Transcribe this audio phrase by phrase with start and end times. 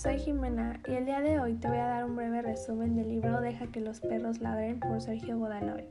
[0.00, 3.10] soy Jimena y el día de hoy te voy a dar un breve resumen del
[3.10, 5.84] libro Deja que los perros ladren por Sergio Godanovic.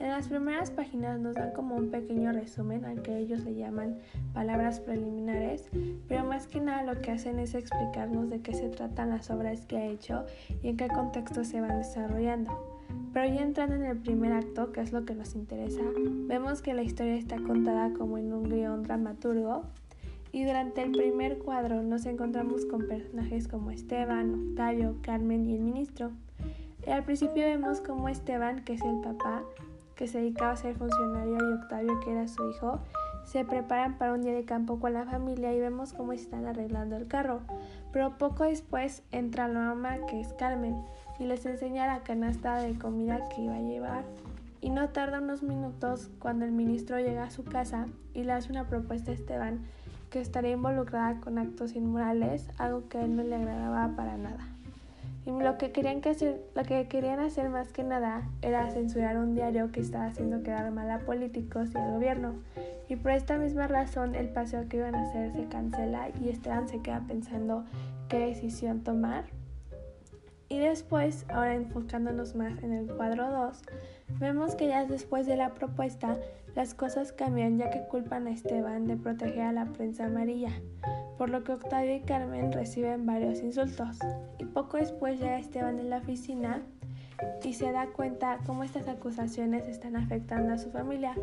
[0.00, 3.98] En las primeras páginas nos dan como un pequeño resumen, aunque ellos le llaman
[4.32, 5.68] palabras preliminares,
[6.08, 9.66] pero más que nada lo que hacen es explicarnos de qué se tratan las obras
[9.66, 10.24] que ha hecho
[10.62, 12.58] y en qué contexto se van desarrollando.
[13.12, 15.82] Pero ya entrando en el primer acto, que es lo que nos interesa,
[16.26, 19.64] vemos que la historia está contada como en un guion dramaturgo
[20.36, 25.62] y durante el primer cuadro nos encontramos con personajes como Esteban, Octavio, Carmen y el
[25.62, 26.10] ministro.
[26.86, 29.44] Al principio vemos como Esteban, que es el papá,
[29.94, 32.80] que se dedicaba a ser funcionario, y Octavio, que era su hijo,
[33.24, 36.98] se preparan para un día de campo con la familia y vemos cómo están arreglando
[36.98, 37.40] el carro.
[37.90, 40.76] Pero poco después entra la mamá, que es Carmen,
[41.18, 44.04] y les enseña la canasta de comida que iba a llevar.
[44.66, 48.50] Y no tarda unos minutos cuando el ministro llega a su casa y le hace
[48.50, 49.60] una propuesta a Esteban
[50.10, 54.44] que estaría involucrada con actos inmorales, algo que a él no le agradaba para nada.
[55.24, 59.18] Y lo que, querían que hacer, lo que querían hacer más que nada era censurar
[59.18, 62.34] un diario que estaba haciendo quedar mal a políticos y al gobierno.
[62.88, 66.68] Y por esta misma razón el paseo que iban a hacer se cancela y Esteban
[66.68, 67.64] se queda pensando
[68.08, 69.26] qué decisión tomar.
[70.48, 73.62] Y después, ahora enfocándonos más en el cuadro 2,
[74.20, 76.16] vemos que ya después de la propuesta
[76.54, 80.52] las cosas cambian ya que culpan a Esteban de proteger a la prensa amarilla,
[81.18, 83.98] por lo que Octavio y Carmen reciben varios insultos.
[84.38, 86.62] Y poco después llega Esteban en la oficina
[87.42, 91.14] y se da cuenta cómo estas acusaciones están afectando a su familia.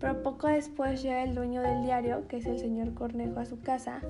[0.00, 3.60] Pero poco después llega el dueño del diario, que es el señor Cornejo, a su
[3.60, 4.00] casa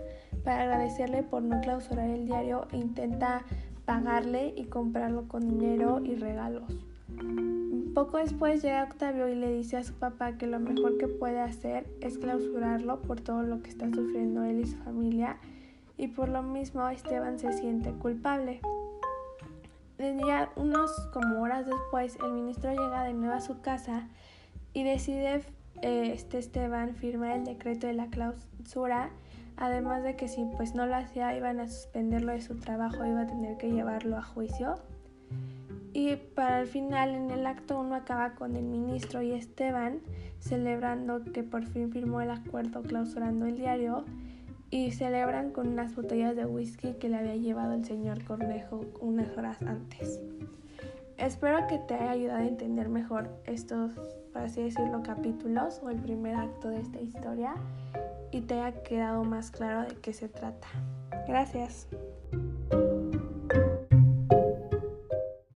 [0.44, 3.44] para agradecerle por no clausurar el diario e intenta
[3.86, 6.86] pagarle y comprarlo con dinero y regalos.
[7.94, 11.40] Poco después llega Octavio y le dice a su papá que lo mejor que puede
[11.40, 15.38] hacer es clausurarlo por todo lo que está sufriendo él y su familia
[15.96, 18.60] y por lo mismo Esteban se siente culpable.
[19.98, 24.08] Ya unos como horas después el ministro llega de nuevo a su casa
[24.74, 25.42] y decide
[25.82, 29.10] este Esteban firmar el decreto de la clausura
[29.56, 33.22] además de que si pues no lo hacía iban a suspenderlo de su trabajo iba
[33.22, 34.76] a tener que llevarlo a juicio
[35.98, 40.00] y para el final, en el acto uno acaba con el ministro y Esteban
[40.40, 44.04] celebrando que por fin firmó el acuerdo clausurando el diario
[44.70, 49.34] y celebran con unas botellas de whisky que le había llevado el señor Cornejo unas
[49.38, 50.20] horas antes.
[51.18, 53.92] Espero que te haya ayudado a entender mejor estos,
[54.32, 57.54] por así decirlo, capítulos o el primer acto de esta historia
[58.32, 60.68] y te haya quedado más claro de qué se trata.
[61.26, 61.88] Gracias.